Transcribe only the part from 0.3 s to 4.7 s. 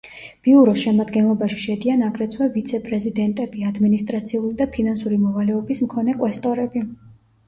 ბიუროს შემადგენლობაში შედიან აგრეთვე ვიცე-პრეზიდენტები, ადმინისტრაციული და